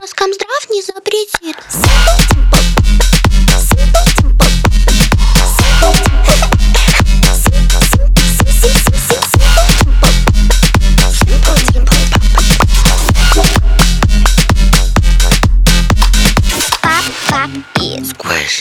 Роскомздрав 0.00 0.66
не 0.70 0.82
запретит. 0.82 1.56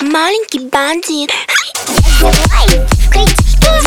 Маленький 0.02 0.60
бандит. 0.70 1.32
Давай, 2.20 2.68
крички. 3.12 3.81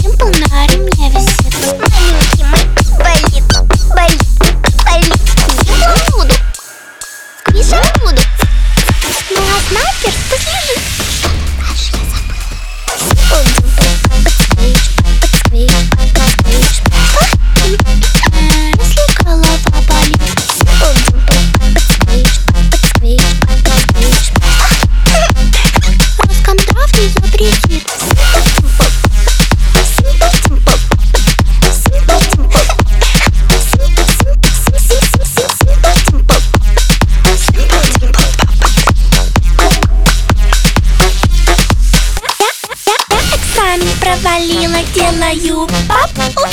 Провалила, 44.34 44.82
делаю 44.94 45.68
пап. 45.88 46.10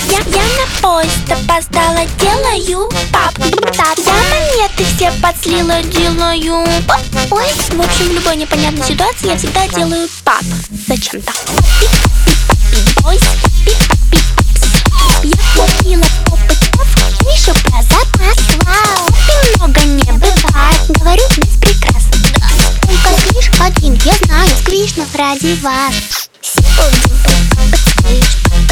Я, 0.09 0.19
я 0.19 0.43
на 0.43 0.81
поезд 0.81 1.31
опоздала, 1.31 2.05
делаю 2.19 2.89
пап. 3.11 3.33
Так, 3.75 3.97
я 3.97 4.13
монеты 4.13 4.85
все 4.95 5.11
подслила, 5.21 5.81
делаю 5.83 6.65
пап. 6.87 7.01
Ой, 7.31 7.45
в 7.69 7.81
общем, 7.81 8.09
в 8.09 8.13
любой 8.13 8.35
непонятной 8.35 8.85
ситуации 8.85 9.29
я 9.29 9.37
всегда 9.37 9.67
делаю 9.67 10.07
пап. 10.23 10.43
Зачем-то 10.87 11.33
Я 15.23 15.37
купила 15.55 16.05
опытов, 16.27 17.21
Миша 17.25 17.53
про 17.53 17.81
запас 17.83 18.37
Вау, 18.63 19.07
много 19.57 19.81
не 19.81 20.11
бывает 20.11 20.79
Говорю 20.87 21.23
без 21.37 21.47
Только 22.81 23.09
сквиш 23.19 23.51
один, 23.59 23.99
я 24.05 24.13
знаю 24.25 24.49
Сквиш, 24.63 24.95
но 24.95 25.05
ради 25.13 25.59
вас 25.61 26.20
Подсквиш, 26.40 27.02
подсквиш, 27.22 28.26
подсквиш 28.52 28.69